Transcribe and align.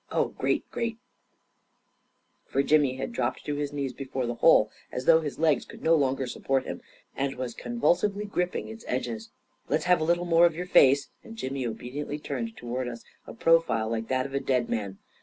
Oh, 0.11 0.29
great, 0.29 0.67
great 0.71 0.97
I" 2.47 2.51
for 2.51 2.63
Jimmy 2.63 2.95
had 2.95 3.11
dropped 3.11 3.45
to 3.45 3.53
his 3.53 3.71
knees 3.71 3.93
before 3.93 4.25
the 4.25 4.33
hole, 4.33 4.71
as 4.91 5.05
though 5.05 5.21
his 5.21 5.37
legs 5.37 5.63
could 5.63 5.83
no 5.83 5.93
longer 5.93 6.25
support 6.25 6.65
him, 6.65 6.81
and 7.15 7.35
was 7.35 7.53
convulsively 7.53 8.25
gripping 8.25 8.67
its 8.67 8.83
edges. 8.87 9.25
u 9.67 9.73
Let's 9.73 9.83
have 9.85 10.01
a 10.01 10.05
little 10.05 10.25
more 10.25 10.47
of 10.47 10.55
your 10.55 10.65
face!" 10.65 11.09
and 11.23 11.37
Jimmy 11.37 11.67
obediently 11.67 12.17
turned 12.17 12.57
towards 12.57 12.89
us 12.89 13.03
a 13.27 13.35
profile 13.35 13.89
like 13.89 14.07
that 14.07 14.25
of 14.25 14.33
a 14.33 14.39
dead 14.39 14.69
man. 14.69 14.97